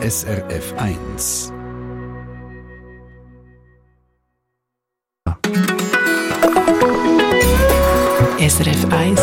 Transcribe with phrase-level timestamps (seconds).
[0.00, 1.52] SRF 1.
[8.38, 9.20] SRF 1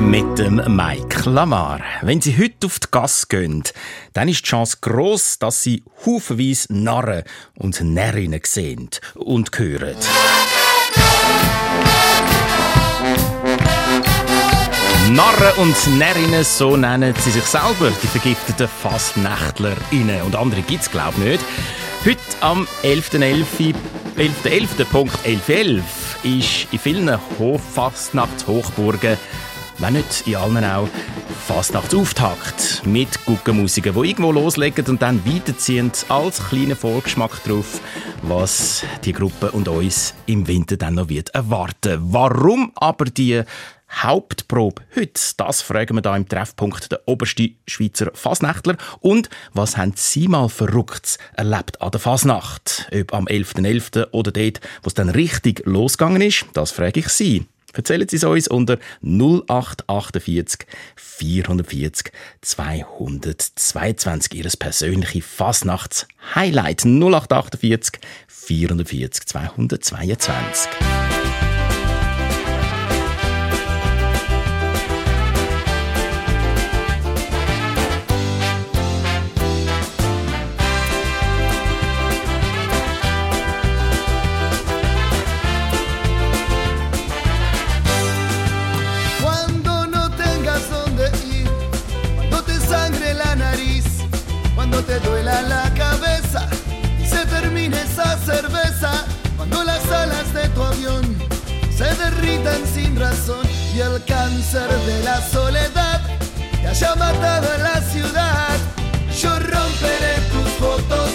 [0.00, 1.80] mit dem Mike Lamar.
[2.00, 3.64] Wenn Sie heute auf die Gas gehen,
[4.14, 7.24] dann ist die Chance gross, dass Sie haufenweise Narren
[7.54, 9.96] und Närrinnen sehen und hören.
[15.12, 20.20] Narren und Närrinnen, so nennen sie sich selber, die vergifteten Fastnächtlerinnen.
[20.22, 21.44] Und andere gibt es, glaube ich, nicht.
[22.04, 23.74] Heute am 11.11.
[24.16, 25.82] 11.11.11
[26.24, 27.18] ist in vielen
[27.74, 29.16] Fastnachtshochburgen,
[29.78, 30.88] wenn nicht in allen auch,
[31.46, 37.80] Fastnachtsauftakt mit Guggenmusiken, die irgendwo loslegen und dann weiterziehen als kleiner Vorgeschmack drauf,
[38.20, 41.98] was die Gruppe und uns im Winter dann noch wird erwarten.
[42.02, 43.42] Warum aber die
[43.90, 45.20] Hauptprobe heute?
[45.36, 48.76] Das fragen wir da im Treffpunkt der oberste Schweizer Fasnächtler.
[49.00, 52.88] Und was haben Sie mal Verrücktes erlebt an der Fasnacht?
[52.92, 53.58] Ob am 11.11.
[53.58, 54.10] .11.
[54.12, 56.46] oder dort, wo es dann richtig losgegangen ist?
[56.52, 57.46] Das frage ich Sie.
[57.74, 64.34] Erzählen Sie es uns unter 0848 440 222.
[64.34, 70.68] Ihr persönliches Fasnachts-Highlight 0848 440 222.
[98.28, 99.06] Cerveza,
[99.38, 101.02] cuando las alas de tu avión
[101.74, 106.02] se derritan sin razón y el cáncer de la soledad
[106.60, 108.56] te haya matado en la ciudad,
[109.18, 111.10] yo romperé tus fotos,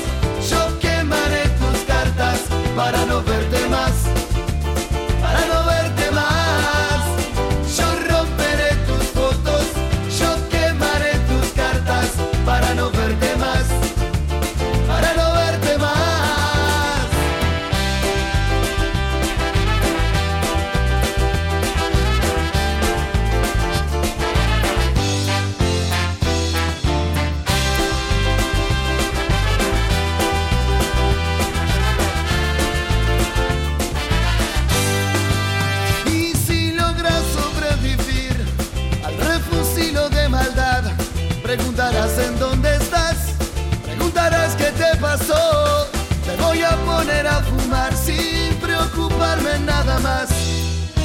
[0.50, 2.40] yo quemaré tus cartas
[2.76, 3.43] para no verte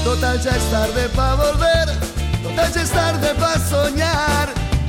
[0.09, 1.87] Total ya es tarde para volver,
[2.43, 4.49] total ya es tarde para soñar.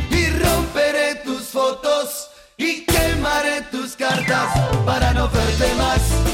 [0.10, 4.48] Y romperé tus fotos y quemaré tus cartas
[4.86, 6.29] para no verte más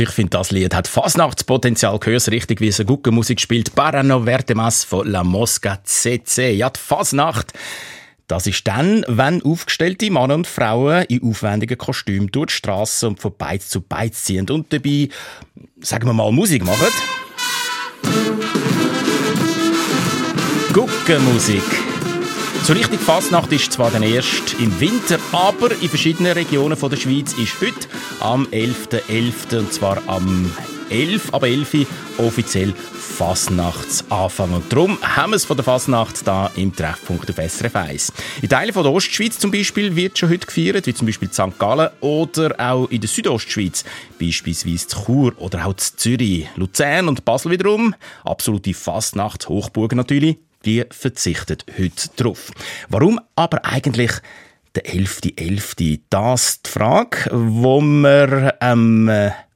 [0.00, 2.00] Also ich finde, das Lied hat Fasnachtspotenzial.
[2.02, 3.74] Hör's richtig, wie es eine gute Musik spielt.
[3.74, 6.52] Parano Vertemas von La Mosca CC.
[6.52, 7.52] Ja, die Fasnacht.
[8.26, 13.20] Das ist dann, wenn aufgestellte Männer und Frauen in aufwendigen Kostümen durch die Straße und
[13.20, 15.10] von Beiz zu Beiz ziehen und dabei,
[15.82, 16.88] sagen wir mal, Musik machen.
[20.72, 21.89] Guckenmusik.
[22.62, 27.32] So richtig Fastnacht ist zwar dann erst im Winter, aber in verschiedenen Regionen der Schweiz
[27.32, 27.88] ist heute
[28.20, 29.00] am 11.11.
[29.08, 30.52] .11., und zwar am
[30.90, 31.86] 11, ab 11
[32.18, 34.54] offiziell Fasnachtsanfang.
[34.54, 38.12] Und darum haben wir es von der Fasnacht da im Treffpunkt auf SRF 1.
[38.42, 41.58] In Teilen von der Ostschweiz zum Beispiel wird schon heute gefeiert, wie zum Beispiel St.
[41.58, 43.84] Gallen oder auch in der Südostschweiz,
[44.20, 47.94] beispielsweise in Chur oder auch in Zürich, Luzern und Basel wiederum.
[48.24, 52.50] Absolute Fastnacht-Hochburgen natürlich die verzichtet heute drauf.
[52.88, 54.12] Warum aber eigentlich
[54.74, 55.34] der 11.11.?
[55.36, 56.00] .11.?
[56.10, 59.10] Das die Frage, wo wir ähm,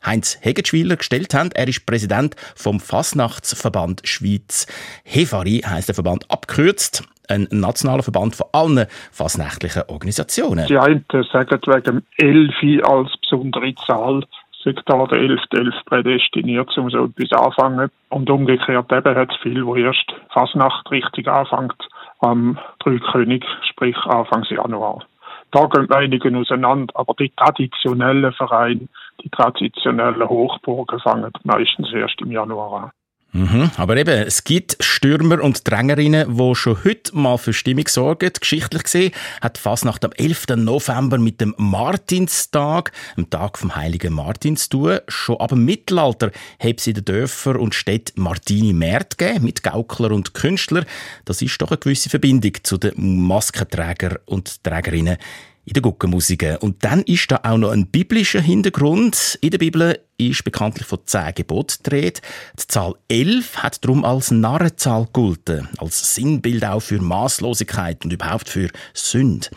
[0.04, 1.50] Heinz Hegetschwiler gestellt haben.
[1.54, 4.66] Er ist Präsident vom Fasnachtsverband Schweiz.
[5.04, 10.66] Hefari heißt der Verband abgekürzt ein nationaler Verband von allen fasnächtlichen Organisationen.
[10.66, 14.24] Die einen sagen wegen 11 als besondere Zahl
[14.64, 15.84] da der 11.11.
[15.84, 17.90] prädestiniert, um so etwas anfangen.
[18.08, 21.88] Und umgekehrt eben hat es viel, wo erst Fasnacht richtig anfängt,
[22.20, 25.04] am Dreikönig, sprich Anfang Januar.
[25.50, 28.88] Da gehen einige auseinander, aber die traditionellen Vereine,
[29.22, 32.90] die traditionellen Hochburgen fangen meistens erst im Januar an.
[33.34, 38.30] Mhm, aber eben, es gibt Stürmer und Drängerinnen, die schon heute mal für Stimmung sorgen.
[38.32, 40.50] Geschichtlich gesehen hat Fasnacht am 11.
[40.54, 44.98] November mit dem Martinstag, dem Tag vom heiligen Martin, zu tun.
[45.08, 49.64] Schon ab dem Mittelalter hat es in den Dörfern und Städten Martini Märt gegeben, mit
[49.64, 50.86] Gaukler und Künstlern.
[51.24, 55.16] Das ist doch eine gewisse Verbindung zu den Maskenträgern und Trägerinnen
[55.64, 56.58] in der Guckenmusik.
[56.60, 59.38] Und dann ist da auch noch ein biblischer Hintergrund.
[59.40, 62.22] In der Bibel ist bekanntlich von zehn Geboten gedreht.
[62.58, 68.48] Die Zahl 11 hat darum als Narrenzahl gegolten, als Sinnbild auch für Maßlosigkeit und überhaupt
[68.48, 69.48] für Sünde.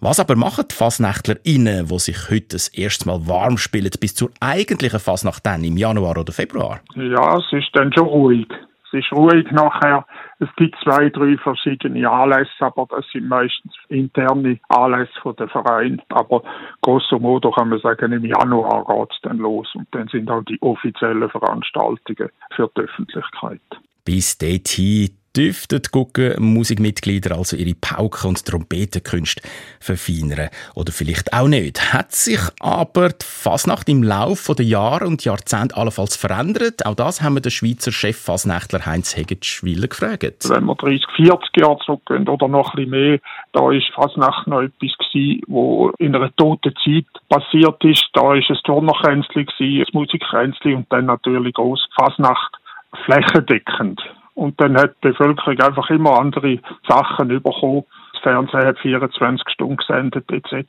[0.00, 4.30] Was aber machen die FasnächtlerInnen, die sich heute das erste Mal warm spielen, bis zur
[4.38, 6.80] eigentlichen Fasnacht dann im Januar oder Februar?
[6.94, 8.46] Ja, es ist dann schon ruhig.
[8.86, 10.04] Es ist ruhig nachher.
[10.40, 16.02] Es gibt zwei, drei verschiedene Anlässe, aber das sind meistens interne Anlässe von der Verein.
[16.08, 16.42] Aber
[16.82, 20.44] grosso modo kann man sagen, im Januar geht es dann los und dann sind auch
[20.44, 23.60] die offiziellen Veranstaltungen für die Öffentlichkeit.
[24.04, 29.42] Bis dorthin dürften gucken Musikmitglieder also ihre Pauken- und Trompetenkünste
[29.80, 30.48] verfeinern.
[30.74, 31.92] Oder vielleicht auch nicht.
[31.92, 36.86] Hat sich aber die Fasnacht im Laufe der Jahre und Jahrzehnte allenfalls verändert?
[36.86, 40.48] Auch das haben wir den Schweizer Chef Fasnächtler Heinz Hegetschwiller gefragt.
[40.48, 43.18] Wenn wir 30, 40 Jahre zurückgehen oder noch ein bisschen mehr,
[43.52, 48.04] da ist Fasnacht noch etwas gewesen, wo in einer toten Zeit passiert ist.
[48.12, 52.56] Da ist es Turnerkränzli ein Musikkränzli und dann natürlich groß Fasnacht
[53.04, 54.00] flächendeckend.
[54.34, 56.58] Und dann hat die Bevölkerung einfach immer andere
[56.88, 57.84] Sachen bekommen.
[58.12, 60.66] Das Fernsehen hat 24 Stunden gesendet etc.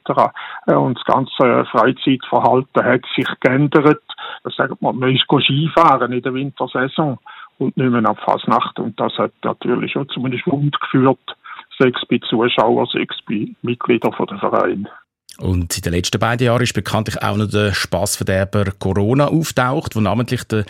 [0.67, 4.03] Äh, und das ganze Freizeitverhalten hat sich geändert.
[4.43, 7.17] Das sagt man, man ist Skifahren in der Wintersaison
[7.57, 8.79] und nicht mehr ab Fasnacht.
[8.79, 11.35] Und das hat natürlich schon zu einem Schwund geführt,
[11.79, 14.89] sechs bei Zuschauern, sechs bei Mitgliedern der Vereine.
[15.37, 19.99] Und in den letzten beiden Jahren ist bekanntlich auch noch der Spassverderber Corona auftaucht, wo
[19.99, 20.63] namentlich die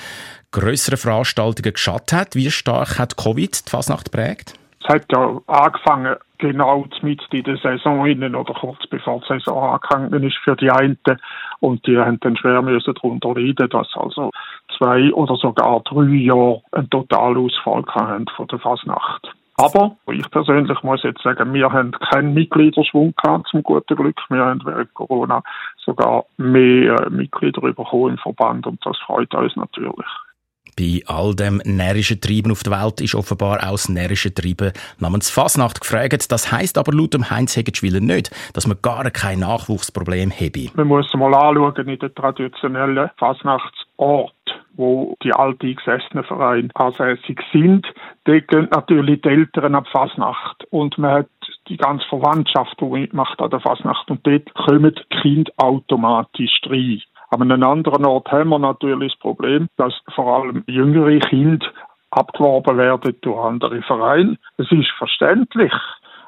[0.55, 2.35] grösseren Veranstaltungen geschadet hat.
[2.35, 4.53] Wie stark hat Covid die Fasnacht geprägt?
[4.81, 9.73] Es hat ja angefangen, genau mit in der Saison innen oder kurz bevor die Saison
[9.73, 10.97] angefangen ist für die einen.
[11.59, 14.31] Und die haben dann schwer müssen darunter leiden, dass also
[14.77, 19.27] zwei oder sogar drei Jahre einen Totalausfall hatten von der Fasnacht.
[19.57, 24.19] Aber ich persönlich muss jetzt sagen, wir haben keinen Mitgliederschwung gehabt, zum guten Glück.
[24.29, 25.41] Wir haben während Corona
[25.77, 30.05] sogar mehr Mitglieder bekommen im Verband und das freut uns natürlich.
[30.77, 35.29] Bei all dem närrischen Treiben auf der Welt ist offenbar auch das närrische Treiben namens
[35.29, 36.31] Fasnacht gefragt.
[36.31, 40.69] Das heißt aber laut dem Heinz Hegetschwiller nicht, dass man gar kein Nachwuchsproblem habe.
[40.75, 44.33] Man muss mal anschauen in den traditionellen Fasnachtsort
[44.77, 47.87] wo die alteingesessenen Vereine ansässig sind.
[48.25, 51.29] Dort gehen natürlich die Eltern ab Fasnacht und man hat
[51.69, 57.01] die ganze Verwandtschaft, die mitmacht an der Fasnacht und dort kommen die Kinder automatisch rein.
[57.29, 61.65] An einem anderen Ort haben wir natürlich das Problem, dass vor allem jüngere Kinder
[62.11, 64.37] abgeworben werden durch andere Vereine.
[64.57, 65.73] Es ist verständlich,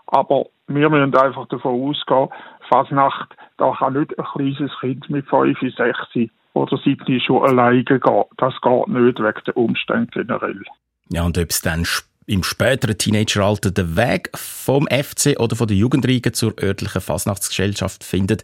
[0.08, 2.30] aber wir müssen einfach davon ausgehen,
[2.70, 8.24] Fasnacht, da kann nicht ein kleines Kind mit 5, 6 oder 7 schon alleine gehen.
[8.38, 10.62] Das geht nicht wegen der Umstände generell.
[11.10, 11.86] Ja, und ob es dann
[12.26, 18.44] im späteren Teenageralter den Weg vom FC oder von der Jugendriege zur örtlichen Fasnachtsgesellschaft findet,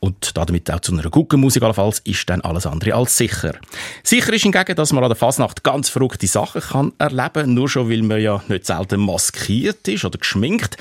[0.00, 3.54] und damit auch zu einer guten Musik allenfalls, ist dann alles andere als sicher.
[4.02, 7.68] Sicher ist hingegen, dass man an der Fasnacht ganz verrückte Sachen kann erleben kann, nur
[7.68, 10.76] schon, weil man ja nicht selten maskiert ist oder geschminkt.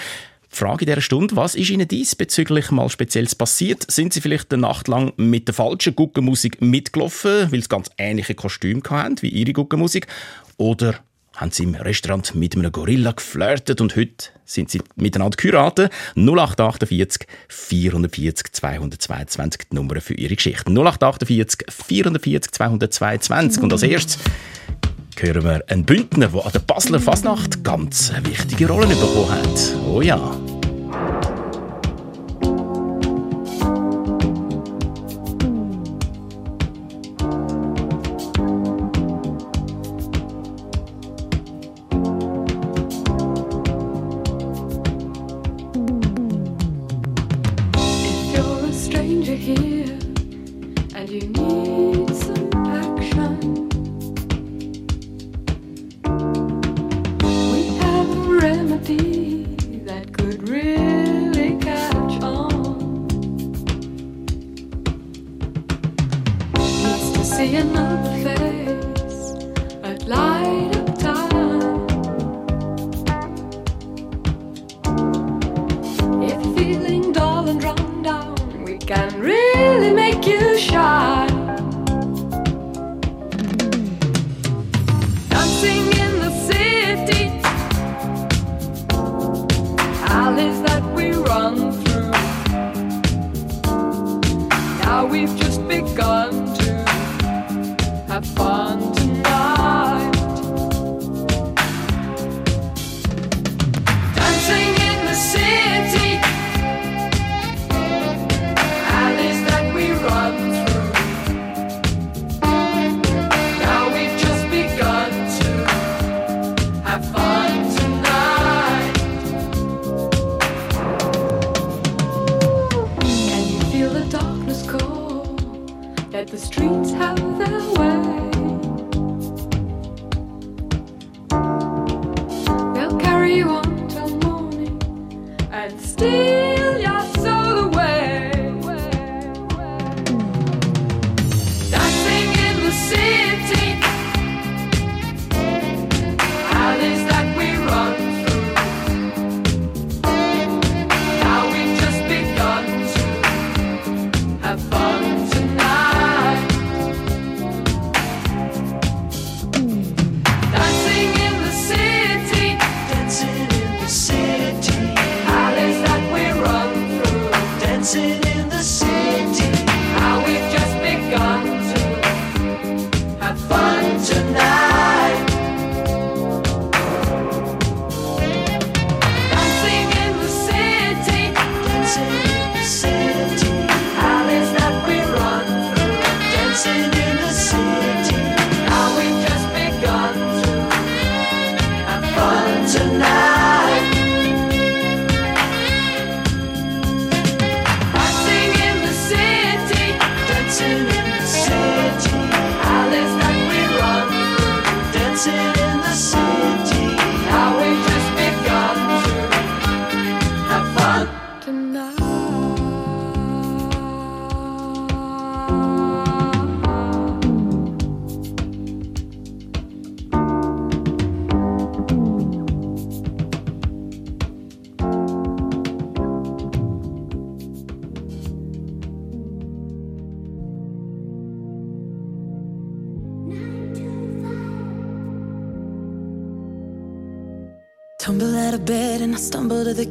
[0.52, 3.90] Die Frage dieser Stunde, was ist Ihnen diesbezüglich mal Spezielles passiert?
[3.92, 8.34] Sind Sie vielleicht eine Nacht lang mit der falschen Guckenmusik mitgelaufen, weil Sie ganz ähnliche
[8.34, 10.08] Kostüme hatten wie Ihre Guckenmusik?
[10.58, 10.96] Oder
[11.40, 15.92] haben sie im Restaurant mit einem Gorilla geflirtet und heute sind sie miteinander geheiratet.
[16.16, 20.70] 0848 440 222 die Nummer für ihre Geschichte.
[20.70, 24.20] 0848 440 222 und als erstes
[25.18, 29.76] hören wir einen Bündner, der an der Basler Fasnacht ganz wichtige Rollen bekommen hat.
[29.86, 30.59] Oh ja.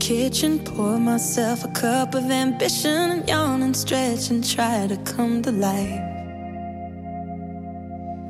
[0.09, 5.43] Kitchen, pour myself a cup of ambition, and yawn and stretch and try to come
[5.43, 6.00] to life.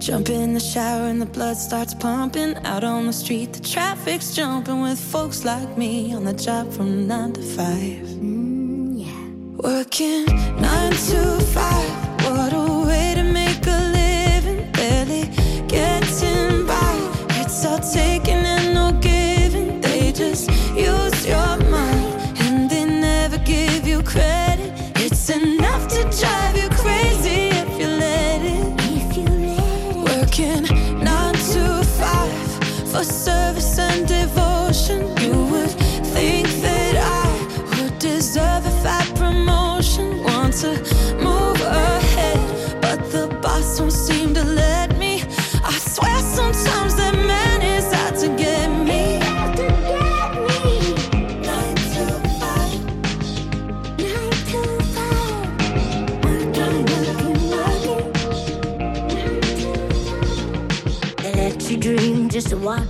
[0.01, 2.57] Jump in the shower and the blood starts pumping.
[2.65, 7.07] Out on the street, the traffic's jumping with folks like me on the job from
[7.07, 8.07] nine to five.
[8.27, 9.69] Mm, yeah.
[9.69, 10.27] Working
[10.61, 11.98] nine to five.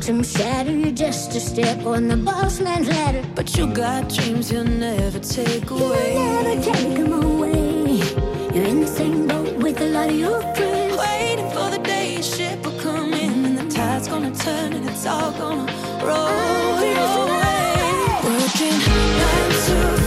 [0.08, 0.72] To shatter.
[0.72, 3.22] You're just a step on the boss man's ladder.
[3.34, 6.14] But you got dreams you'll never take away.
[6.14, 8.00] You'll never take them away.
[8.54, 10.96] You're in the same boat with a lot of your friends.
[10.96, 14.88] Waiting for the day your ship will come in and the tide's gonna turn and
[14.88, 15.66] it's all gonna
[16.02, 17.68] roll your way.
[18.24, 18.78] Working
[19.20, 19.97] nine to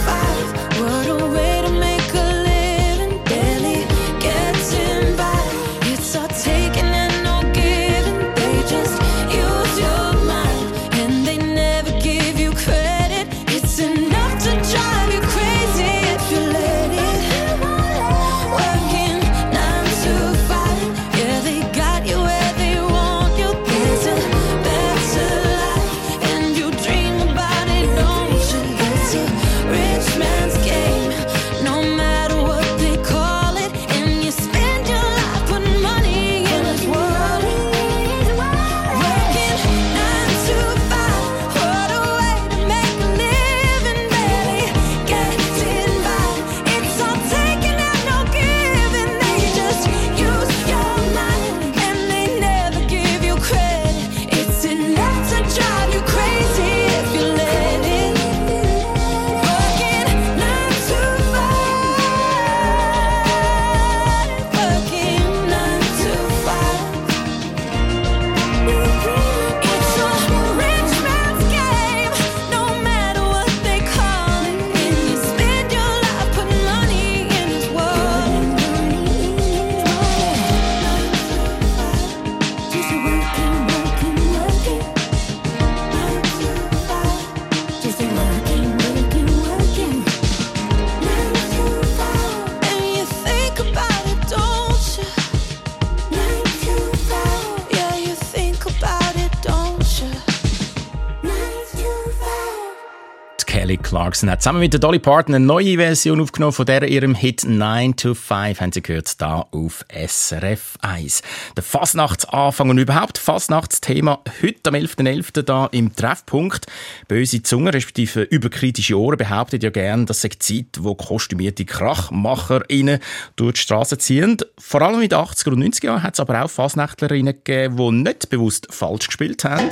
[104.12, 107.46] Clarkson hat zusammen mit der Dolly Parton eine neue Version aufgenommen von der ihrem Hit
[107.46, 111.22] 9 to 5, haben Sie gehört, da auf SRF 1.
[111.56, 115.32] Der Fasnachtsanfang und überhaupt Fasnachtsthema heute am 11.11.
[115.32, 115.42] .11.
[115.44, 116.66] da im Treffpunkt.
[117.08, 123.00] Böse Zunge, respektive überkritische Ohren behauptet ja gern, dass es Zeit, wo kostümierte KrachmacherInnen
[123.38, 124.36] durch die Straße ziehen.
[124.58, 128.10] Vor allem in den 80er und 90er Jahren hat es aber auch Fasnachtlerinnen gegeben, die
[128.10, 129.70] nicht bewusst falsch gespielt haben.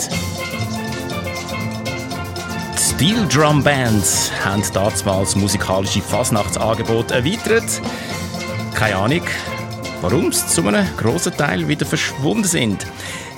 [2.79, 7.81] Steel Drum Bands haben damals musikalische Fasnachtsangebot erweitert.
[8.73, 9.21] Keine Ahnung,
[9.99, 12.87] warum sie zu einem grossen Teil wieder verschwunden sind.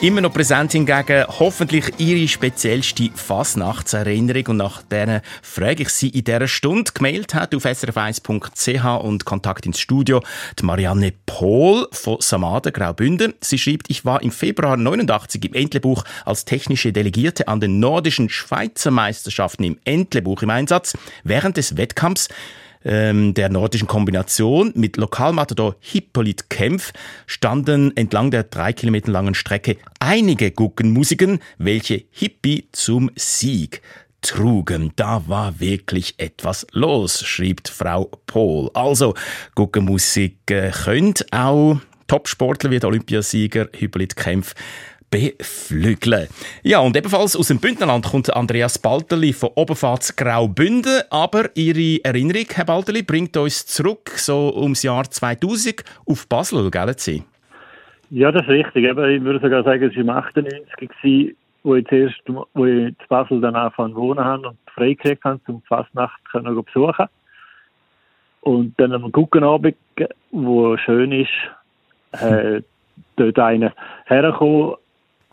[0.01, 6.23] Immer noch präsent hingegen hoffentlich Ihre speziellste Fasnachtserinnerung und nach denen frage ich Sie in
[6.23, 6.91] dieser Stunde.
[6.91, 10.23] Gemeldet hat auf srf1.ch und Kontakt ins Studio
[10.57, 13.35] die Marianne Pohl von Samaden Graubünden.
[13.41, 18.27] Sie schreibt, ich war im Februar 89 im Entlebuch als technische Delegierte an den nordischen
[18.27, 20.97] Schweizer Meisterschaften im Entlebuch im Einsatz.
[21.23, 22.27] Während des Wettkampfs
[22.83, 26.93] ähm, der nordischen Kombination mit Lokalmatador Hippolyt Kempf
[27.25, 33.81] standen entlang der drei Kilometer langen Strecke einige Guggenmusiken, welche Hippie zum Sieg
[34.21, 34.91] trugen.
[34.95, 38.69] Da war wirklich etwas los, schrieb Frau Pohl.
[38.73, 39.15] Also,
[39.55, 44.53] Guggenmusik äh, könnt auch Topsportler wie der Olympiasieger Hippolyt Kempf
[45.11, 46.27] beflügeln.
[46.63, 51.01] Ja, und ebenfalls aus dem Bündnerland kommt Andreas Balterli von Oberpfalz Graubünden.
[51.11, 56.93] Aber Ihre Erinnerung, Herr Balterli, bringt uns zurück so ums Jahr 2000 auf Basel, gell
[56.97, 57.23] Sie?
[58.09, 58.85] Ja, das ist richtig.
[58.85, 63.39] Ich würde sogar sagen, es war im 98 wo ich zuerst, wo ich in Basel
[63.39, 67.05] dann angefangen wohnen habe und frei gekriegt habe, um die Fastnacht zu besuchen.
[68.41, 69.77] Und dann am Guggenabend,
[70.31, 71.29] wo schön ist,
[72.13, 72.61] äh,
[73.15, 73.73] dort einer
[74.05, 74.75] hergekommen,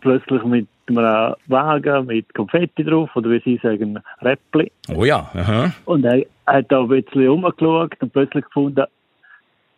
[0.01, 4.71] plötzlich mit einem Wagen mit Konfetti drauf, oder wie Sie sagen, Räppli.
[4.95, 5.71] Oh ja, aha.
[5.85, 8.85] Und er hat da ein bisschen rumgeschaut und plötzlich gefunden,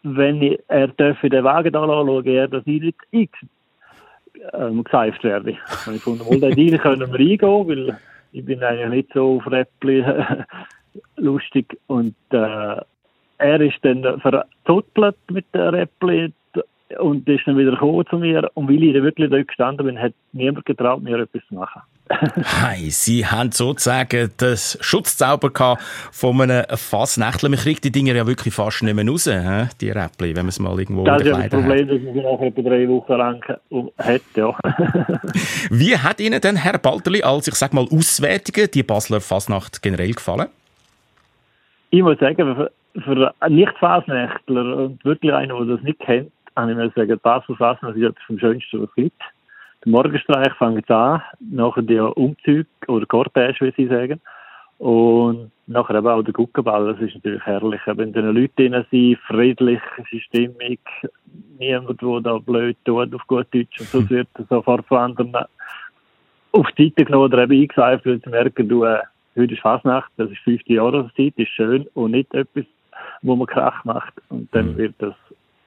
[0.04, 3.38] wenn ich, er dürfe den Wagen da anschauen, er, dass ich nicht X
[4.54, 5.58] ähm, geseift werde.
[5.86, 7.98] Und ich fand, wohl, den Deal können wir eingehen, weil
[8.32, 10.04] ich bin eigentlich nicht so auf Räppli
[11.18, 11.78] lustig.
[11.88, 12.82] Und äh,
[13.38, 16.34] er ist dann verzottelt mit der Räppli
[17.00, 20.14] und ist dann wieder gekommen zu mir und weil ich wirklich dort gestanden bin, hat
[20.34, 21.82] niemand getraut, mir etwas zu machen.
[22.44, 25.78] hey, Sie haben sozusagen das Schutzzauber
[26.12, 27.50] von einem Fassnächtler.
[27.50, 29.68] Man kriegt die Dinger ja wirklich fast nicht mehr raus, he?
[29.80, 31.96] die Räppli, wenn man es mal irgendwo Das ist ja das Problem, hat.
[31.96, 33.42] dass man sie nachher etwa drei Wochen lang
[33.98, 34.58] hat, ja.
[35.70, 40.12] Wie hat Ihnen denn, Herr Balterli, als, ich sag mal, Auswärtige die Basler Fasnacht generell
[40.12, 40.48] gefallen?
[41.92, 46.78] Ich muss sagen, für, für Nicht-Fasnächtler und wirklich einer, der das nicht kennt, habe ich
[46.78, 49.22] mir sagen, Basel Fasnacht ist etwas vom Schönsten, was es gibt.
[49.86, 54.22] der Morgenstreich fängt an, nachher der Umzug oder Cortège, wie sie sagen.
[54.78, 57.82] Und nachher eben auch der Guckenball, das ist natürlich herrlich.
[57.86, 59.82] Wenn da Leute drin sind, friedliche
[60.20, 60.78] Stimmung,
[61.60, 65.36] niemand, der da blöd tut, auf gut Deutsch, und so wird sofort von anderen
[66.54, 69.00] auf die Seite genommen oder eben eingeseift, weil sie merken, du, äh,
[69.36, 72.66] heute ist Fasnacht, das ist 50 Jahreszeit, ist schön und nicht etwas,
[73.22, 74.14] wo man Krach macht.
[74.30, 74.78] Und dann mhm.
[74.78, 75.16] wird das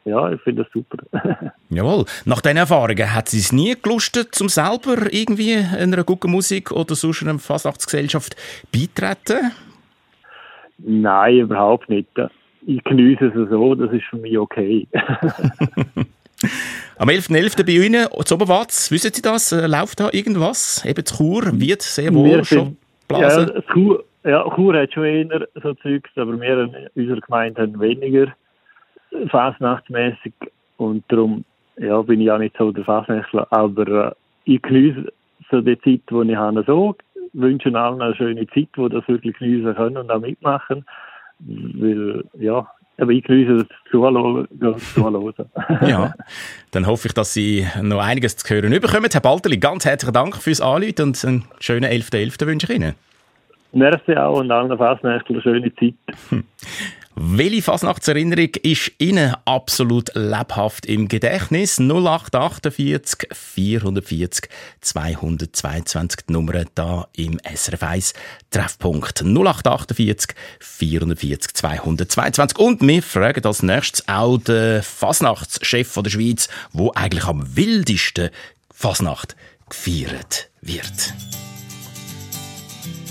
[0.04, 0.98] ja, ich finde das super.
[1.70, 2.04] Jawohl.
[2.24, 6.94] Nach diesen Erfahrungen hat sie es nie gelustet, zum selber irgendwie einer guten Musik oder
[6.94, 8.36] sonst einer Fasnachtsgesellschaft
[8.72, 9.52] beitreten?
[10.78, 12.08] Nein, überhaupt nicht.
[12.66, 14.86] Ich genieße es so, das ist für mich okay.
[16.98, 17.30] Am 11.11.
[17.30, 17.66] .11.
[17.66, 19.52] bei Ihnen, zu Oberwatz, wissen Sie das?
[19.52, 20.84] Äh, läuft da irgendwas?
[20.84, 22.76] Eben die Chur wird sehr wohl wir schon
[23.08, 23.50] blasen.
[23.54, 27.80] Ja, Chur, ja, Chur hat schon eher so Zeugs, aber wir in unserer Gemeinde haben
[27.80, 28.34] weniger
[29.30, 30.32] fasnachtsmäßig
[30.76, 31.44] und darum
[31.76, 34.12] ja, bin ich auch nicht so der Fasnächtler, aber äh,
[34.44, 35.12] ich genieße
[35.50, 36.96] so die Zeit, die ich habe, so,
[37.32, 40.84] wünsche allen eine schöne Zeit, wo das wirklich genießen können und auch mitmachen,
[41.40, 42.66] weil, ja,
[42.98, 44.46] aber ich genieße das Zuhören.
[45.88, 46.14] ja,
[46.70, 49.08] dann hoffe ich, dass Sie noch einiges zu hören bekommen.
[49.12, 52.38] Herr Balterli, ganz herzlichen Dank fürs Anrufen und einen schönen 11.11.
[52.38, 52.46] .11.
[52.46, 52.94] wünsche ich Ihnen.
[53.72, 55.94] Merci auch und allen Fasnächtlern eine schöne Zeit.
[57.16, 61.78] Welche Fasnachtserinnerung ist Ihnen absolut lebhaft im Gedächtnis?
[61.78, 64.48] 0848 440
[64.80, 68.14] 222 die Nummer da im SRF 1
[68.50, 69.22] Treffpunkt.
[69.22, 72.58] 0848 440 222.
[72.58, 78.30] Und wir fragen als nächstes auch den Fasnachtschef der Schweiz, wo eigentlich am wildesten
[78.72, 79.36] Fasnacht
[79.68, 81.14] gefeiert wird.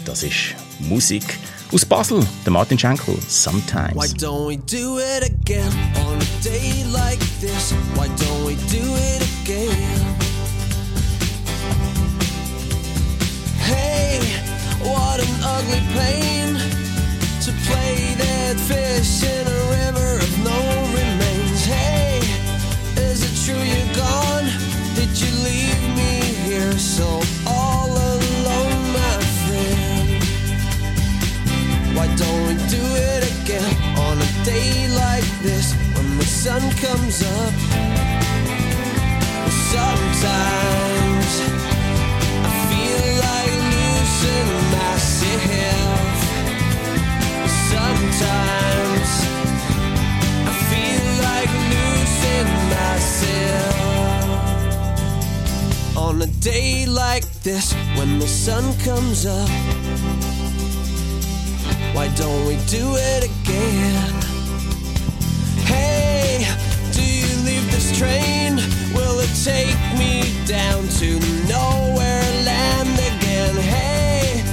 [0.05, 1.23] Das ist Musik
[1.71, 3.95] Aus Basel, der Martin Schenkel, Sometimes.
[3.95, 7.73] Why don't we do it again on a day like this?
[7.95, 10.15] Why don't we do it again?
[13.57, 14.19] Hey,
[14.81, 16.57] what an ugly pain
[17.41, 20.59] to play that fish in a river of no
[20.93, 21.65] remains.
[21.65, 22.19] Hey,
[22.97, 24.45] is it true you're gone?
[24.95, 27.22] Did you leave me here so
[36.43, 37.53] sun comes up?
[39.71, 41.31] Sometimes
[42.43, 46.09] I feel like losing myself.
[47.71, 49.11] Sometimes
[50.49, 53.85] I feel like losing myself.
[55.95, 59.49] On a day like this when the sun comes up.
[61.95, 64.12] Why don't we do it again?
[68.03, 68.55] Train?
[68.97, 70.13] Will it take me
[70.45, 71.09] down to
[71.47, 73.55] nowhere land again?
[73.75, 74.43] Hey,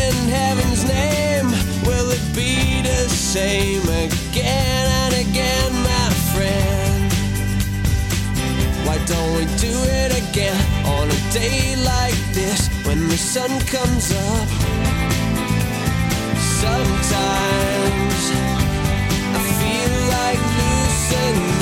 [0.00, 1.48] in heaven's name,
[1.88, 7.08] will it be the same again and again, my friend?
[8.86, 10.58] Why don't we do it again
[10.96, 14.48] on a day like this when the sun comes up?
[16.62, 18.22] Sometimes
[19.38, 21.61] I feel like losing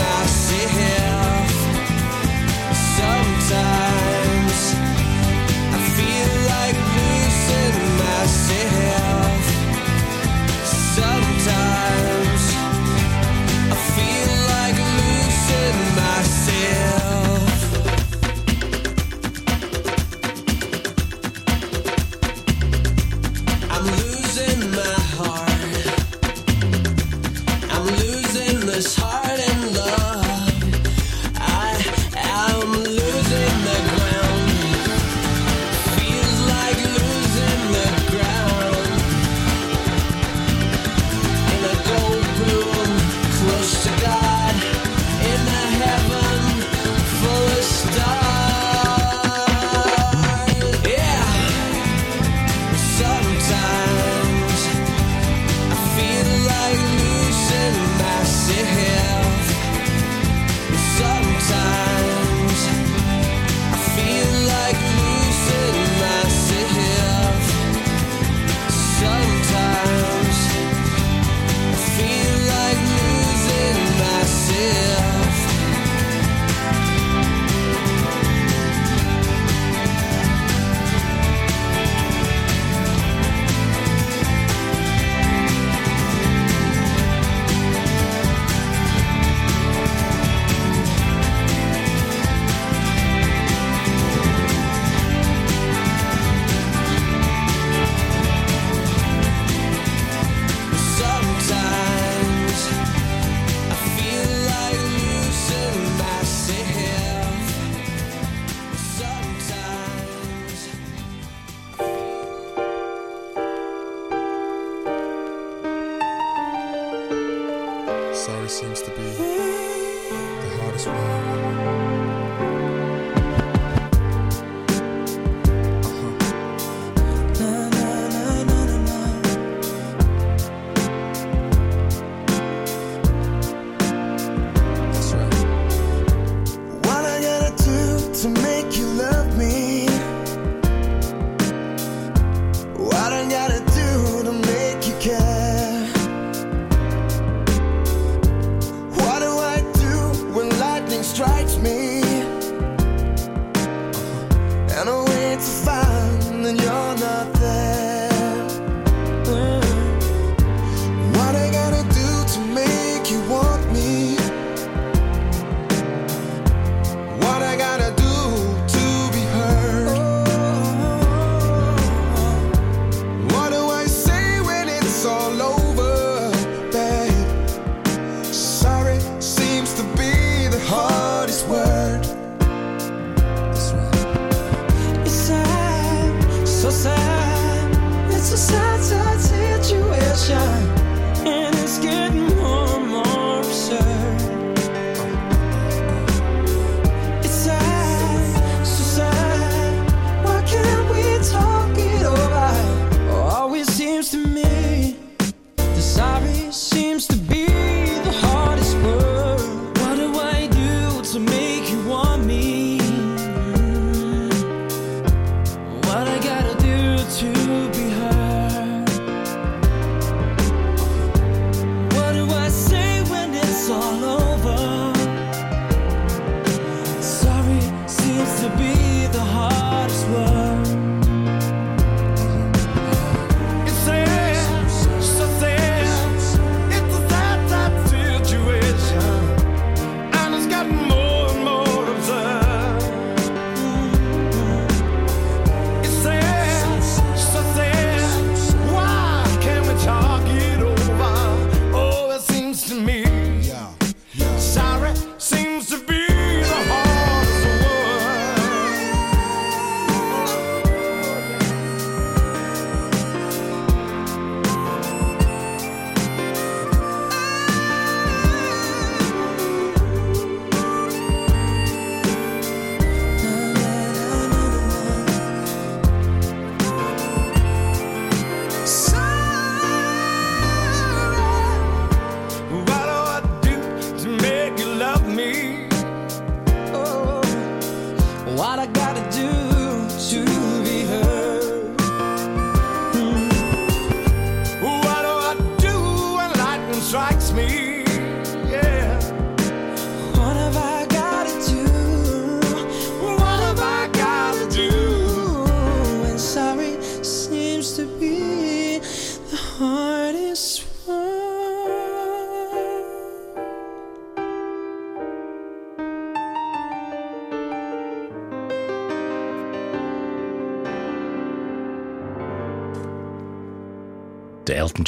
[118.27, 121.90] Sorry seems to be the hardest one.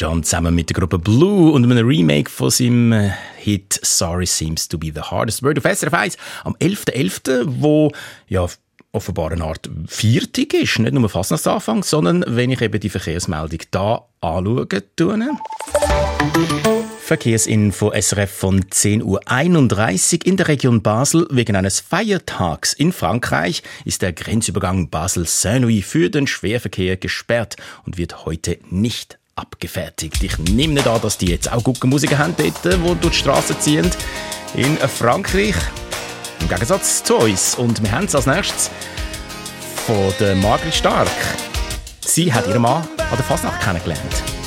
[0.02, 4.66] John zusammen mit der Gruppe Blue und einem Remake von seinem äh, Hit Sorry Seems
[4.66, 7.92] to be the Hardest Word auf SRF 1 am 11.11., .11., wo
[8.26, 8.44] ja
[8.90, 14.04] offenbar eine Art Viertig ist, nicht nur Anfang, sondern wenn ich eben die Verkehrsmeldung da
[14.20, 15.30] anschaue, tue.
[16.98, 20.26] Verkehrsinfo SRF von 10.31 Uhr.
[20.26, 26.26] In der Region Basel wegen eines Feiertags in Frankreich ist der Grenzübergang Basel-Saint-Louis für den
[26.26, 27.54] Schwerverkehr gesperrt
[27.86, 30.22] und wird heute nicht abgefertigt.
[30.22, 33.18] Ich nehme nicht an, dass die jetzt auch gute Musiker haben dort, die durch die
[33.18, 33.90] Straße ziehen.
[34.54, 35.56] In Frankreich,
[36.40, 37.54] im Gegensatz zu uns.
[37.54, 38.70] Und wir haben es als nächstes
[39.86, 41.08] von der Margrit Stark.
[42.04, 44.41] Sie hat ihren Mann an der Fasnacht kennengelernt.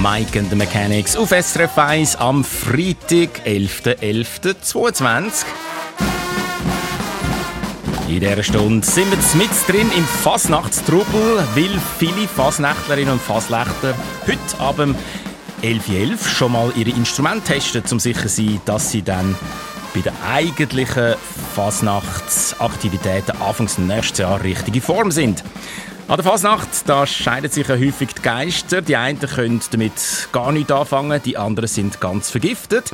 [0.00, 5.44] Mike and the Mechanics auf SRF 1 am Freitag, 11.11.22.
[8.08, 13.94] In dieser Stunde sind wir mit drin im Fasnachtstrubel, weil viele Fasnächtlerinnen und Fasnächtler
[14.26, 14.96] heute Abend
[15.62, 19.36] 11.11 Uhr schon mal ihre Instrumente testen, um sicher zu sein, dass sie dann
[19.94, 21.14] bei den eigentlichen
[21.54, 25.44] Fasnachtsaktivitäten Anfangs nächstes Jahr richtige Form sind.
[26.08, 28.82] An der Fasnacht da scheiden sich ja häufig die Geister.
[28.82, 32.92] Die einen können damit gar nichts anfangen, die anderen sind ganz vergiftet.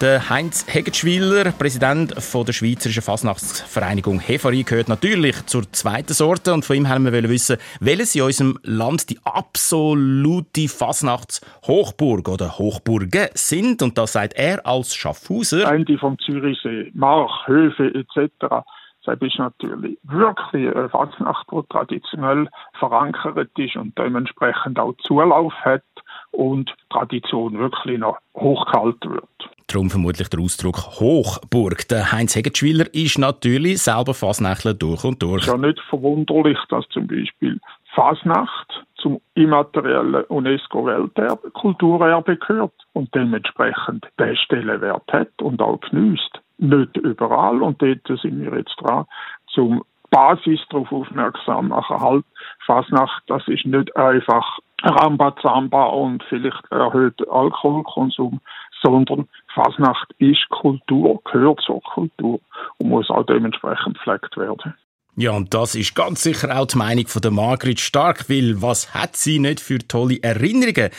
[0.00, 6.52] Der Heinz Hegetschwiler, Präsident von der Schweizerischen Fasnachtsvereinigung Hefari, gehört natürlich zur zweiten Sorte.
[6.52, 13.28] Und von ihm haben wir wissen, welches in unserem Land die absolute Fasnachtshochburg oder Hochburgen
[13.34, 13.82] sind.
[13.82, 15.70] Und das sagt er als Schaffhauser.
[15.72, 18.64] Ende vom Zürichsee, Mark, Höfe etc.
[19.04, 25.82] Das ist natürlich wirklich eine Fasnacht, die traditionell verankert ist und dementsprechend auch Zulauf hat
[26.30, 29.28] und Tradition wirklich noch hochgehalten wird.
[29.66, 31.88] Darum vermutlich der Ausdruck Hochburg.
[31.88, 35.42] Der Heinz Hegetschwiler ist natürlich selber Fasnächtler durch und durch.
[35.42, 37.60] Es ist ja nicht verwunderlich, dass zum Beispiel
[37.94, 46.40] Fasnacht zum immateriellen UNESCO-Welterbe, Kulturerbe gehört und dementsprechend den Stellenwert hat und auch genießt.
[46.58, 49.06] Nicht überall und dort sind wir jetzt dran,
[49.52, 52.00] zum Basis darauf aufmerksam machen.
[52.00, 52.24] Halt,
[52.64, 58.40] Fasnacht, das ist nicht einfach Rambazamba und vielleicht erhöhter Alkoholkonsum,
[58.82, 62.40] sondern Fasnacht ist Kultur, gehört zur Kultur
[62.78, 64.74] und muss auch dementsprechend gepflegt werden.
[65.16, 68.94] Ja, und das ist ganz sicher auch die Meinung von der Margrit Stark, weil was
[68.94, 70.90] hat sie nicht für tolle Erinnerungen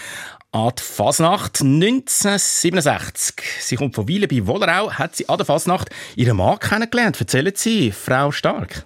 [0.56, 3.36] an die Fasnacht 1967.
[3.60, 7.20] Sie kommt von Wiele bei Wollerau, hat sie an der Fasnacht ihren Mann kennengelernt.
[7.20, 8.86] Erzählen Sie, Frau Stark.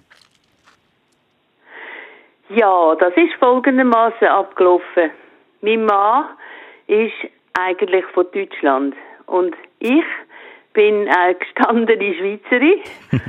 [2.48, 5.12] Ja, das ist folgendermaßen abgelaufen.
[5.60, 6.30] Mein Mann
[6.88, 7.14] ist
[7.52, 8.96] eigentlich von Deutschland
[9.26, 10.02] und ich
[10.72, 12.80] bin eine gestandene Schweizerin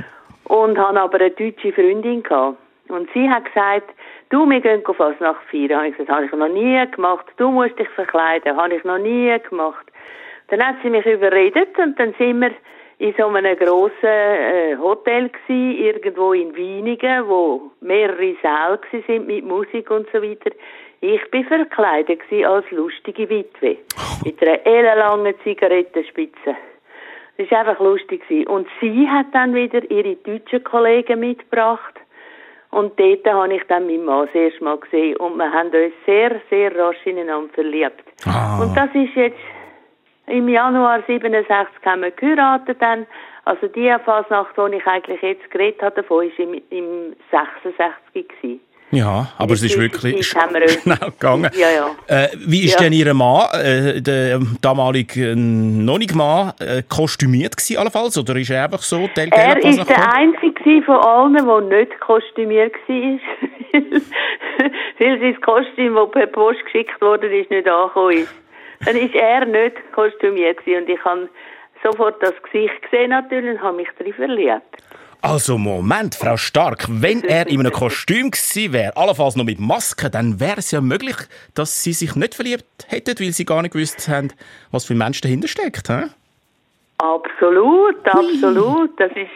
[0.44, 2.58] und habe aber eine deutsche Freundin gehabt.
[2.88, 3.94] Und sie hat gesagt,
[4.32, 5.76] du, wir gehen fast nach vier.
[5.76, 7.26] Habe ich gesagt, habe ich noch nie gemacht.
[7.36, 8.56] Du musst dich verkleiden.
[8.56, 9.86] Habe ich noch nie gemacht.
[10.48, 12.52] Dann hat sie mich überredet und dann sind wir
[12.98, 19.44] in so einem grossen äh, Hotel gsi, irgendwo in Wienigen, wo mehrere Säle sind mit
[19.44, 20.50] Musik und so weiter.
[21.00, 23.78] Ich bin verkleidet als lustige Witwe
[24.24, 26.54] mit einer ellenlangen Zigarettenspitze.
[27.38, 28.22] Das war einfach lustig.
[28.48, 31.91] Und sie hat dann wieder ihre deutschen Kollegen mitgebracht.
[32.72, 35.16] Und dort habe ich dann meinen Mann das erste Mal gesehen.
[35.18, 38.02] Und wir haben uns sehr, sehr rasch ineinander verliebt.
[38.24, 38.62] Ah.
[38.62, 39.36] Und das ist jetzt
[40.26, 43.06] im Januar 67 haben wir geheiratet dann.
[43.44, 48.60] Also die Fasnacht, die ich eigentlich jetzt geredet habe, davon war im, im 66 gewesen.
[48.92, 50.66] Ja, aber es ist wirklich schnell
[50.98, 51.50] gegangen.
[51.54, 52.24] Ja, ja.
[52.24, 52.80] Äh, wie ist Ja.
[52.80, 58.18] denn Ihr Mann, äh, der damalige äh, noch nicht Mann, äh, kostümiert gewesen allenfalls?
[58.18, 62.74] Oder ist er einfach so Teil Er ist der Einzige von allen, der nicht kostümiert
[62.86, 63.18] war.
[64.98, 68.34] Weil sein Kostüm, das per Post geschickt wurde, ist nicht angekommen ist.
[68.84, 70.82] Dann ist er nicht kostümiert gewesen.
[70.82, 71.28] und ich habe
[71.82, 74.62] sofort das Gesicht gesehen natürlich und habe mich drin verliebt.
[75.22, 80.10] Also Moment, Frau Stark, wenn er in einem Kostüm gewesen wäre, allenfalls noch mit Maske,
[80.10, 81.16] dann wäre es ja möglich,
[81.54, 84.32] dass Sie sich nicht verliebt hätten, weil Sie gar nicht gewusst haben,
[84.72, 85.88] was für ein Mensch dahinter steckt.
[85.88, 86.06] Hä?
[86.98, 88.98] Absolut, absolut.
[88.98, 89.30] Das ist,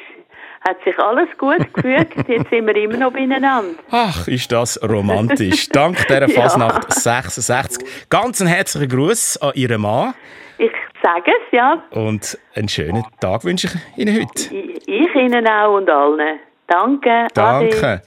[0.69, 2.29] hat sich alles gut gefügt.
[2.29, 3.75] Jetzt sind wir immer noch beieinander.
[3.91, 5.69] Ach, ist das romantisch.
[5.69, 6.43] Dank dieser Ja.
[6.43, 7.87] Fasnacht 66.
[8.11, 10.15] Ganz einen herzlichen Gruß an Ihren Mann
[10.59, 10.73] Ich
[11.03, 11.83] sage es, ja.
[11.91, 14.76] und einen schönen Tag wünsche ich Ihnen heute.
[15.17, 16.39] Ich, ich Ihnen auch und allen.
[16.67, 17.11] Danke.
[17.11, 17.31] Ade.
[17.35, 18.03] Danke.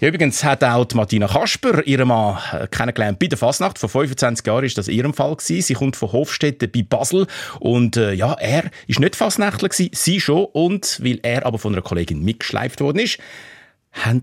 [0.00, 3.78] Ja, übrigens hat auch Martina Kasper ihren Mann äh, kennengelernt bei der Fasnacht.
[3.78, 5.36] Vor 25 Jahren war das ihrem Fall.
[5.36, 5.62] Gewesen.
[5.62, 7.26] Sie kommt von Hofstetten bei Basel.
[7.60, 10.46] Und äh, ja, er ist nicht Fasnächtler, gewesen, sie schon.
[10.46, 13.18] Und weil er aber von einer Kollegin mitgeschleift worden ist,
[13.92, 14.22] haben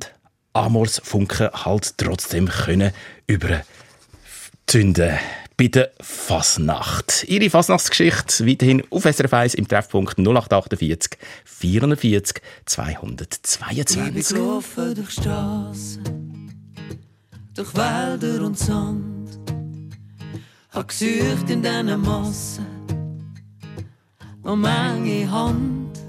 [0.54, 2.92] Amors Funken halt trotzdem können
[3.28, 5.20] überzünden
[5.58, 7.26] bei der Fasnacht.
[7.28, 13.98] Ihre Fasnachtsgeschichte weiterhin auf SRF 1 im Treffpunkt 0848 440 222.
[13.98, 16.52] Ich bin gelaufen durch Straßen,
[17.54, 19.40] durch Wälder und Sand.
[20.72, 22.66] Hab gesucht in diesen Massen,
[24.44, 26.00] um meine Hand.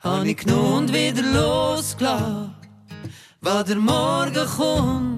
[0.00, 2.54] Hab ich genommen und wieder losgelassen,
[3.40, 5.17] weil der Morgen kommt.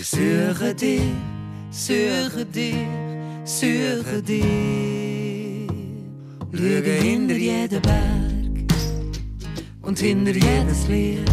[0.00, 1.00] Ich suche dich,
[1.72, 2.86] suche dich,
[3.44, 5.66] suche dich.
[6.52, 8.72] Schaue hinter jeden Berg
[9.82, 11.32] und hinter jedes Licht.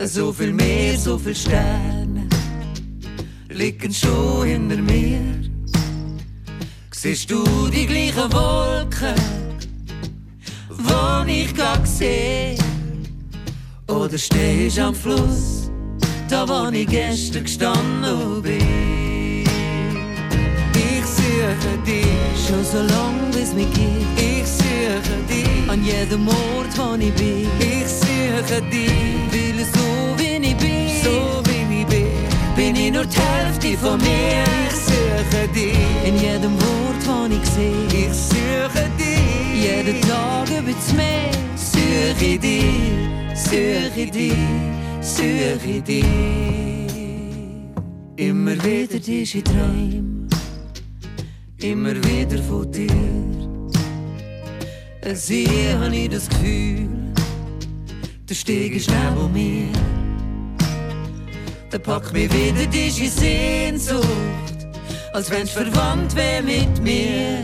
[0.00, 2.26] So viel Meer, so viel Sterne
[3.50, 5.20] liegen schon hinter mir.
[6.90, 9.14] Siehst du die gleichen Wolken,
[10.70, 12.58] wo ich gerade sehe?
[13.86, 15.63] Oder stehst am Fluss,
[16.28, 19.44] da wo ich gestern gestanden bin?
[20.74, 22.06] Ich suche dich
[22.46, 24.20] schon so lang, bis mich gibt.
[24.20, 27.48] Ich suche dich an jedem Ort, wo ich bin.
[27.58, 28.90] Ich suche dich,
[29.30, 32.06] weil so wie ich bin, so wie ich bin,
[32.56, 34.44] bin ich nur die Hälfte von mir.
[34.68, 38.06] Ich suche dich in jedem Wort, wo ich sehe.
[38.06, 41.30] Ich suche dich jeden Tag bisschen mehr.
[41.56, 42.64] Suche ich dich,
[43.34, 44.32] suche ich dich,
[45.04, 46.04] suche ich dich.
[48.16, 50.28] Immer wieder diese Träume,
[51.58, 52.88] immer wieder von dir.
[55.14, 55.46] Sie
[55.78, 56.88] habe ich das Gefühl,
[58.28, 59.68] der Steg ist neben mir.
[61.70, 64.06] Da packt mich wieder diese Sehnsucht,
[65.12, 67.42] als wenn's verwandt wär mit mir.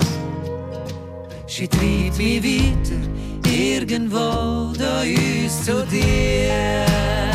[1.46, 7.29] Sie treibt mich weiter, irgendwo da uns zu dir.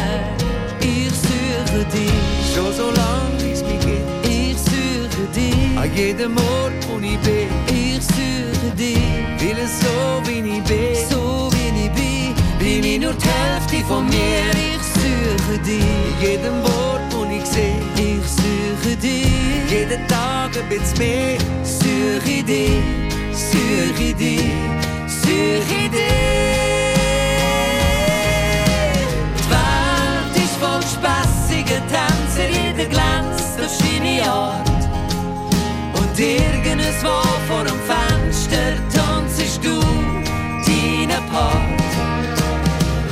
[1.75, 3.99] Suche dich, schon so lang wie es mich gibt.
[4.23, 7.49] Ich suche dich, an jedem Ort, wo ich bin.
[7.67, 8.97] Ich suche dich,
[9.39, 10.95] will es so wie ich bin.
[11.09, 14.51] So wie ich bin, bin ich nur die Hälfte von mir.
[14.55, 15.83] Ich suche dich,
[16.21, 17.81] in jedem Wort, wo ich sehe.
[17.97, 19.27] Ich suche dich,
[19.69, 21.37] jeden Tag ein bisschen mehr.
[21.61, 22.69] Suche ich dich,
[23.33, 24.39] suche ich dich,
[25.07, 26.64] suche ich dich.
[36.95, 37.13] Irgendwo
[37.47, 39.79] vor dem Fenster tanzest du
[40.65, 41.79] deinen Part.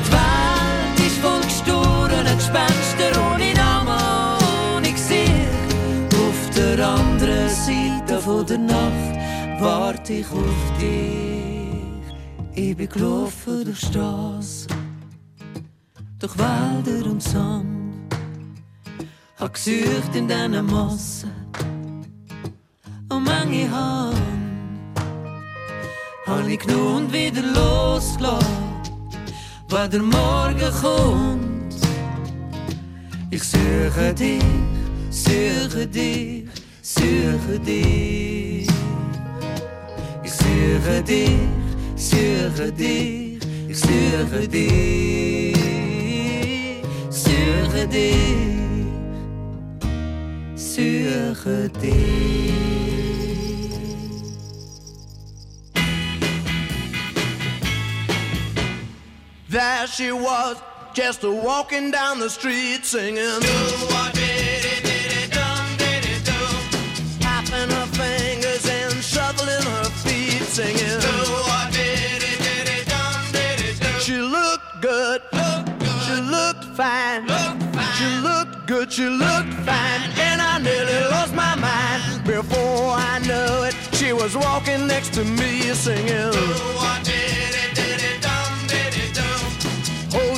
[0.06, 4.44] Die Welt ist voll gestohlene Gespenster ohne Namen,
[4.76, 5.32] ohne Gesicht.
[6.14, 12.16] Auf der anderen Seite von der Nacht warte ich auf dich.
[12.56, 14.68] Ich bin gelaufen durch Straßen,
[16.20, 17.68] durch Wälder und Sand.
[19.40, 21.43] Hab gesucht in diesen Massen
[23.54, 24.18] manche Hand.
[26.26, 28.47] Hab ich genommen und wieder losgelassen,
[29.70, 31.76] weil der Morgen kommt.
[33.30, 34.43] Ich suche dich,
[35.10, 36.45] suche dich,
[36.82, 38.68] suche dich.
[40.24, 41.39] Ich suche dich,
[41.95, 45.58] suche dich, ich suche dich,
[47.10, 48.88] suche dich,
[50.56, 52.62] suche dich.
[59.54, 60.58] There she was,
[60.95, 63.39] just walking down the street singing.
[67.20, 70.99] Tapping her fingers and shuffling her feet singing.
[73.99, 75.22] She looked good,
[76.08, 77.28] she looked fine,
[77.99, 82.26] she looked good, she looked fine, and I nearly lost my mind.
[82.26, 86.34] Before I knew it, she was walking next to me singing.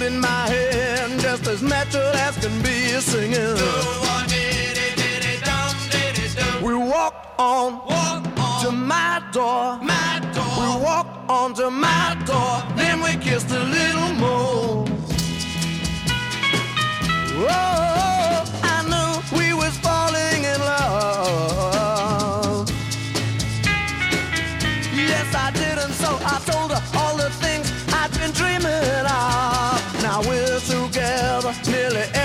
[0.05, 3.55] Holding my hand just as natural as can be singing.
[6.63, 8.23] We walked on, walk
[8.61, 9.79] to my door.
[9.81, 10.53] My door.
[10.61, 12.61] We walked on to my door.
[12.75, 14.85] Then we kissed a little more.
[17.37, 18.14] Oh,
[31.45, 32.24] was nearly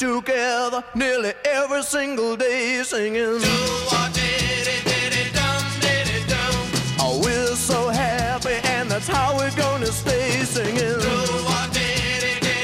[0.00, 3.38] together nearly every single day singing.
[6.98, 11.00] Oh, we're so happy, and that's how we're gonna stay singing.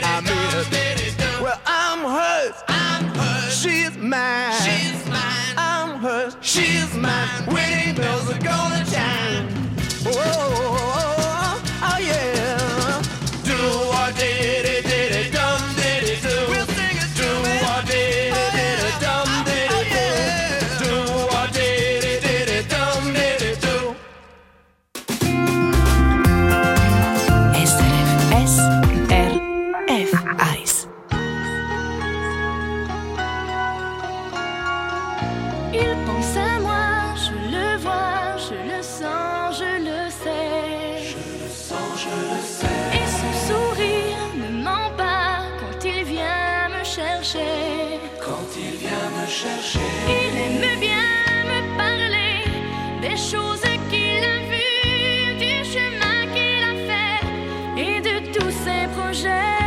[0.02, 2.56] I mean, well, I'm hers.
[2.68, 3.60] I'm hers.
[3.60, 4.54] She's mine.
[4.64, 5.54] She's mine.
[5.58, 6.38] I'm hers.
[6.40, 7.44] She's mine.
[7.52, 9.46] Wedding bells are gonna chime.
[10.06, 10.75] Whoa.
[59.06, 59.65] projeto.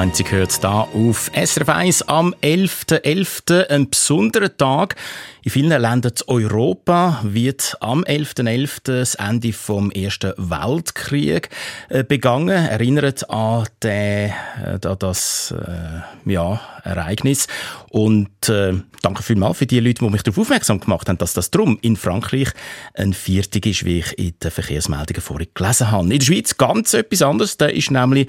[0.00, 4.96] haben Sie gehört da auf SRF 1 am 11.11., .11., ein besonderer Tag.
[5.42, 8.44] In vielen Ländern in Europa wird am 11.11.
[8.44, 8.80] .11.
[8.84, 11.50] das Ende vom Ersten Weltkrieg
[11.90, 12.48] äh, begangen.
[12.48, 14.30] Erinnert an, den,
[14.64, 17.46] äh, an das äh, ja, Ereignis.
[17.90, 21.50] Und äh, danke vielmals für die Leute, die mich darauf aufmerksam gemacht haben, dass das
[21.50, 22.48] drum in Frankreich
[22.94, 26.04] ein Viertig ist, wie ich in den Verkehrsmeldungen vorhin gelesen habe.
[26.04, 27.56] In der Schweiz ganz etwas anderes.
[27.56, 28.28] Da ist nämlich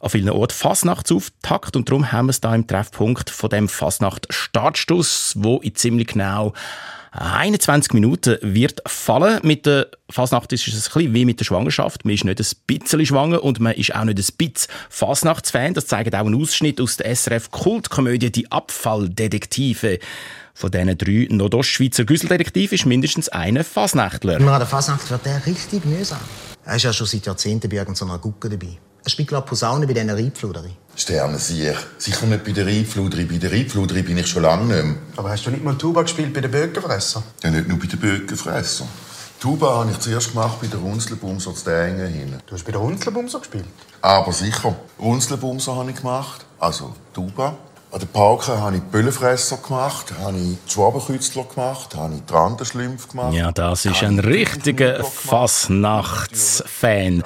[0.00, 4.26] an vielen Orten Fasnachtsauftakt und darum haben wir es da im Treffpunkt von dem Fasnacht
[4.30, 6.52] Startstuss, wo ich ziemlich genau
[7.12, 9.40] 21 Minuten wird fallen.
[9.42, 12.06] Mit der Fasnacht ist es ein bisschen wie mit der Schwangerschaft.
[12.06, 15.74] Man ist nicht ein bisschen schwanger und man ist auch nicht ein bisschen Fasnachtsfan.
[15.74, 19.98] Das zeigt auch ein Ausschnitt aus der SRF-Kultkomödie «Die Abfalldetektive».
[20.54, 24.38] Von diesen drei Nordostschweizer Güsseldetektiven ist mindestens einer Fasnächtler.
[24.38, 26.20] Immer an der Fasnacht wird der richtig mühsam.
[26.64, 28.78] Er ist ja schon seit Jahrzehnten bei irgendeiner Gucke dabei.
[29.04, 30.70] Er spielt gerade Posaune bei diesen Reitfluderi.
[30.94, 31.74] Sterne sicher.
[31.98, 33.24] Sicher nicht bei der Reitfluderi.
[33.24, 34.94] Bei der Reitfluderi bin ich schon lange nicht mehr.
[35.16, 37.24] Aber hast du nicht mal Tuba gespielt bei den Böckenfresser?
[37.42, 38.86] Ja, nicht nur bei den Böckenfresser.
[39.40, 42.36] Tuba habe ich zuerst gemacht bei der Runzelbumser zu Dängen hin.
[42.46, 43.64] Du hast bei der Runzelbumser gespielt?
[44.02, 44.76] Aber sicher.
[45.00, 46.46] Runzelbumser habe ich gemacht.
[46.60, 47.56] Also Tuba.
[47.90, 53.08] An der Pauke habe ich Böllenfresser gemacht, habe ich Schwabenkützler gemacht, habe ich die Randenschlümpfe
[53.08, 53.34] gemacht.
[53.34, 57.22] Ja, das ist ein richtiger Fasnachtsfan.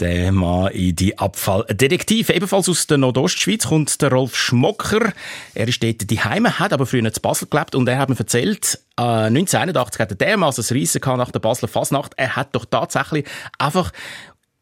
[0.00, 2.32] Der Mann in die Abfalldetektive.
[2.32, 5.12] Ebenfalls aus der Nordostschweiz kommt der Rolf Schmocker.
[5.54, 8.78] Er ist dort daheim, hat aber früher zu Basel gelebt und er hat mir erzählt,
[8.96, 12.12] äh, 1981 hatte er dermaßen ein Reisen nach der Basler Fasnacht.
[12.16, 13.26] Er hat doch tatsächlich
[13.58, 13.92] einfach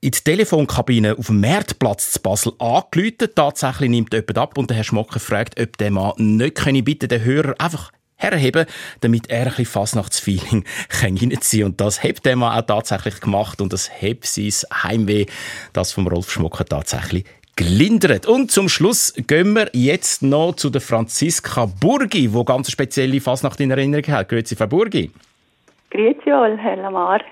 [0.00, 3.28] in die Telefonkabine auf dem Marktplatz zu Basel angerufen.
[3.34, 7.08] Tatsächlich nimmt jemand ab und der Herr Schmocker fragt, ob der Mann nicht könne bitte
[7.08, 8.66] den Hörer einfach herheben,
[9.00, 10.64] damit er ein bisschen Fasnachtsfeeling
[11.02, 11.70] reinziehen kann.
[11.70, 14.52] Und das hat der Mann auch tatsächlich gemacht und das hat sein
[14.82, 15.26] Heimweh,
[15.72, 17.24] das vom Rolf Schmocker tatsächlich
[17.56, 18.26] gelindert.
[18.26, 23.60] Und zum Schluss gehen wir jetzt noch zu der Franziska Burgi, wo ganz spezielle Fasnacht
[23.60, 24.28] in Erinnerung hat.
[24.28, 25.10] Grüezi, Frau Burgi.
[25.90, 27.22] Grüezi wohl, Herr Lamar.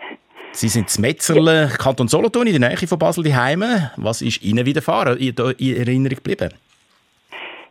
[0.52, 3.64] Sie sind in Metzerle, Kanton Solothurn, in der Nähe von Basel daheim.
[3.96, 6.50] Was ist Ihnen widerfahren, in Erinnerung geblieben?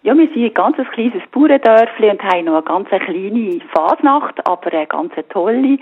[0.05, 4.73] Ja, wir sind ein ganz kleines Bauerndörfli und haben noch eine ganz kleine Fasnacht, aber
[4.73, 5.77] eine ganz tolle.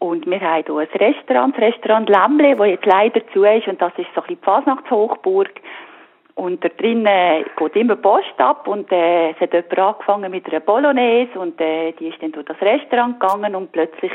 [0.00, 3.66] Und wir haben hier ein Restaurant, das Restaurant Lämmle, das jetzt leider zu ist.
[3.66, 5.48] Und das ist so ein bisschen die Fasnachtshochburg.
[6.34, 10.60] Und da drinnen geht immer Post ab und äh, es hat jemand angefangen mit einer
[10.60, 14.12] Bolognese und äh, die ist dann durch das Restaurant gegangen und plötzlich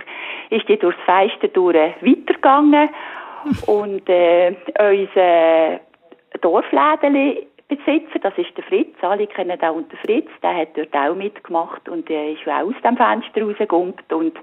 [0.51, 2.89] ist die durchs Fenster durch weitergegangen
[3.65, 5.79] und äh, unser
[6.41, 11.15] Dorflädeli Besitzer, das ist der Fritz, alle kennen auch unter Fritz, der hat dort auch
[11.15, 14.34] mitgemacht und äh, ist auch aus dem Fenster rausgegumpt und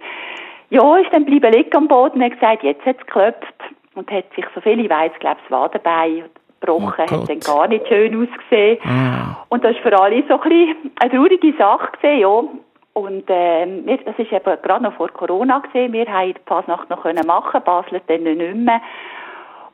[0.70, 3.54] ja, ist dann bleiben liegen am Boden und hat gesagt, jetzt hat es geklopft
[3.94, 6.24] und hat sich, so viel ich weiss, glaube ich, das Wadenbein
[6.60, 8.78] gebrochen, Oh hat dann gar nicht schön ausgesehen.
[8.84, 9.44] Ah.
[9.48, 12.42] Und das war für alle so ein bisschen eine traurige Sache gewesen, ja.
[12.94, 15.92] Und ähm, wir, das ist eben gerade noch vor Corona gesehen.
[15.92, 18.80] Wir haben die Fasnacht noch können machen, Basel dann nicht mehr.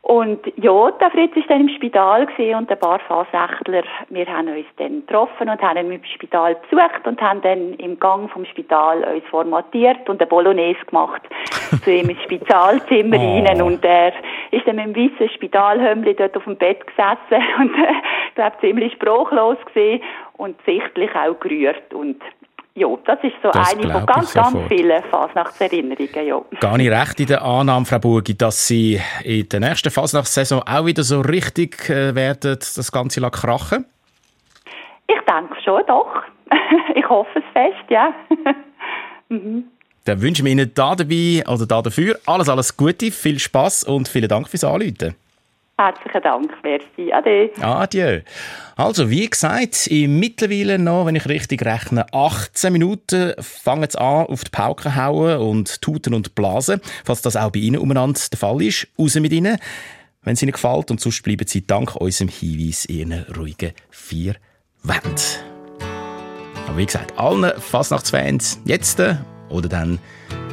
[0.03, 2.27] Und ja, der Fritz ist dann im Spital
[2.59, 7.07] und ein paar Fasnächtler, wir haben uns dann getroffen und haben ihn im Spital besucht
[7.07, 11.23] und haben dann im Gang vom Spital uns formatiert und eine Bolognese gemacht
[11.85, 13.45] zu ihm ins Spitalzimmer Oh.
[13.45, 14.13] rein und er
[14.51, 17.95] ist dann mit dem weißen Spitalhömmli dort auf dem Bett gesessen und äh,
[18.35, 22.21] glaube ziemlich sprachlos gewesen und sichtlich auch gerührt und
[22.75, 26.41] ja, das ist so Das eine von ich ganz, ganz vielen Fasnachtserinnerungen, ja.
[26.61, 30.87] Gar nicht recht in der Annahme, Frau Burgi, dass Sie in der nächsten Fasnachtssaison auch
[30.87, 33.85] wieder so richtig äh, werden, das Ganze krachen?
[35.07, 36.23] Ich denke schon, doch.
[36.95, 38.15] ich hoffe es fest, ja.
[39.29, 39.65] mhm.
[40.05, 44.09] Dann wünschen wir Ihnen da dabei oder da dafür alles, alles Gute, viel Spaß und
[44.09, 45.15] vielen Dank fürs Anrufen.
[45.79, 47.13] Herzlichen Dank, merci.
[47.13, 47.51] Ade.
[47.61, 48.21] Adieu.
[48.77, 54.27] Also, wie gesagt, im mittlerweile noch, wenn ich richtig rechne, 18 Minuten fangen sie an,
[54.27, 56.81] auf die Pauke hauen und tuten und blasen.
[57.05, 59.59] Falls das auch bei Ihnen umeinander der Fall ist, raus mit Ihnen,
[60.23, 60.91] wenn es Ihnen gefällt.
[60.91, 64.37] Und sonst bleiben Sie dank unserem Hinweis in Ihren ruhigen vier
[64.83, 65.15] Wänden.
[66.69, 69.17] Aber wie gesagt, allen Fasnachtsfans jetzt äh,
[69.49, 69.99] oder dann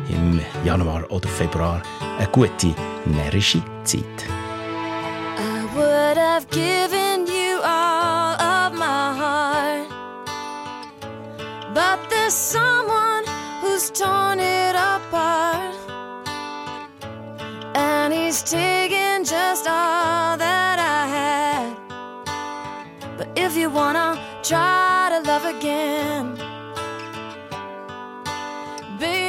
[0.09, 1.83] im Januar oder Februar
[2.17, 2.73] eine gute,
[3.05, 4.03] närrische Zeit.
[6.39, 9.89] I would have given you all of my heart.
[11.73, 13.25] But there's someone
[13.59, 15.75] who's torn it apart.
[17.75, 21.75] And he's taken just all that I had.
[23.17, 26.37] But if you wanna try to love again,
[28.97, 29.28] baby,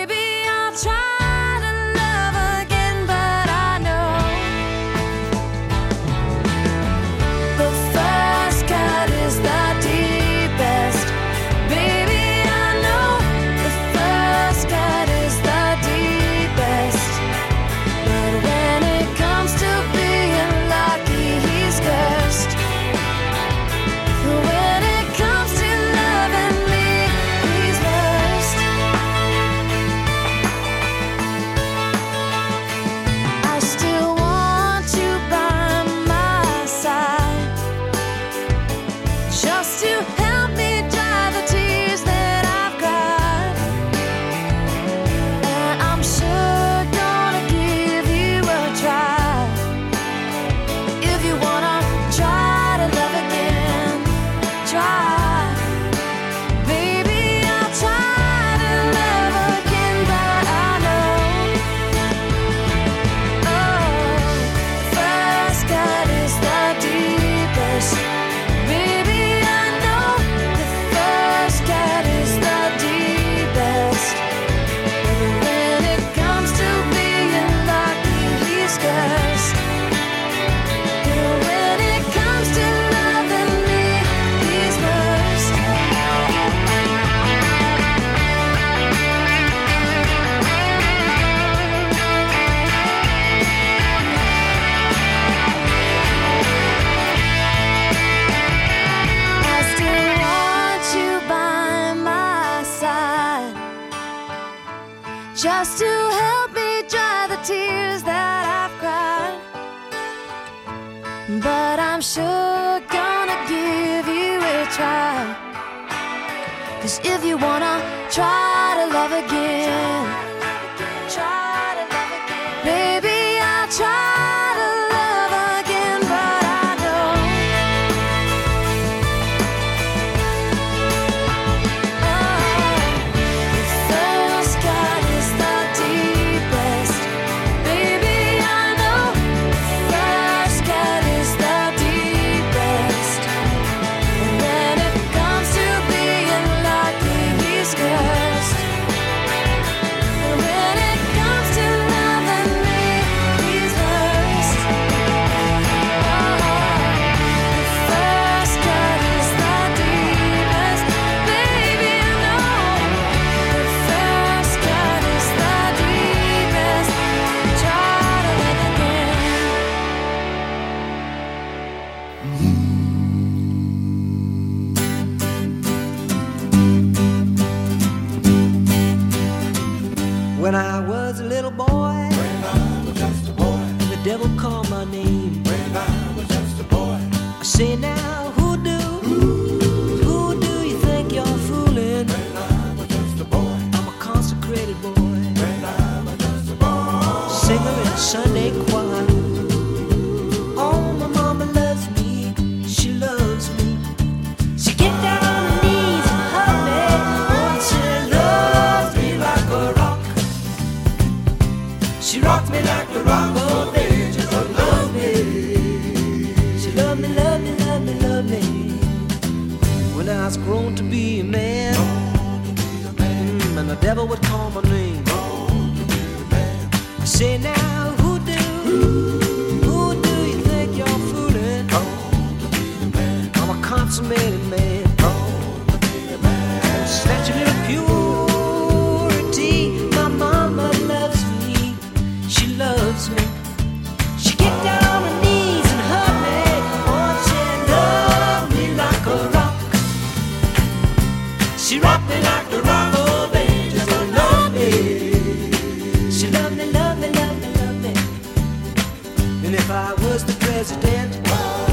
[259.82, 261.69] I was the president.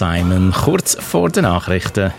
[0.00, 2.10] Simon, kurz vor den Nachrichten.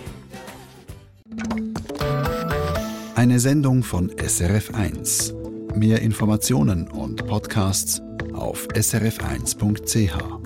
[3.15, 5.33] Eine Sendung von SRF1.
[5.75, 7.99] Mehr Informationen und Podcasts
[8.35, 10.40] auf srf1.ch.